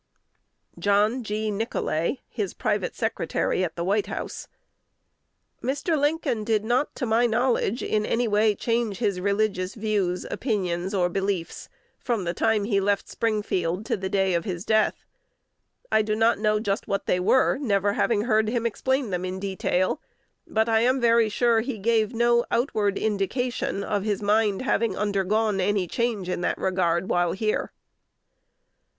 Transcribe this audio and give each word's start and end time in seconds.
John 0.79 1.21
G. 1.23 1.51
Nicolay, 1.51 2.21
his 2.27 2.55
private 2.55 2.95
secretary 2.95 3.63
at 3.63 3.75
the 3.75 3.83
White 3.83 4.07
House: 4.07 4.47
"Mr. 5.61 5.95
Lincoln 5.95 6.43
did 6.43 6.65
not, 6.65 6.95
to 6.95 7.05
my 7.05 7.27
knowledge, 7.27 7.83
in 7.83 8.03
any 8.03 8.27
way 8.27 8.55
change 8.55 8.97
his 8.97 9.19
religious 9.21 9.75
views, 9.75 10.25
opinions, 10.31 10.95
or 10.95 11.07
beliefs, 11.07 11.69
from 11.99 12.23
the 12.23 12.33
time 12.33 12.63
he 12.63 12.79
left 12.81 13.09
Springfield 13.09 13.85
to 13.85 13.95
the 13.95 14.09
day 14.09 14.33
of 14.33 14.43
his 14.43 14.65
death. 14.65 15.05
I 15.91 16.01
do 16.01 16.15
not 16.15 16.39
know 16.39 16.59
just 16.59 16.87
what 16.87 17.05
they 17.05 17.19
were, 17.19 17.59
never 17.59 17.93
having 17.93 18.21
heard 18.23 18.49
him 18.49 18.65
explain 18.65 19.11
them 19.11 19.23
in 19.23 19.39
detail; 19.39 20.01
but 20.47 20.67
I 20.67 20.79
am 20.79 20.99
very 20.99 21.29
sure 21.29 21.61
he 21.61 21.77
gave 21.77 22.11
no 22.11 22.43
outward 22.49 22.97
indication 22.97 23.83
of 23.83 24.01
his 24.03 24.19
mind 24.23 24.63
having 24.63 24.97
undergone 24.97 25.59
any 25.61 25.85
change 25.87 26.27
in 26.27 26.41
that 26.41 26.57
regard 26.57 27.07
while 27.07 27.33
here." 27.33 27.71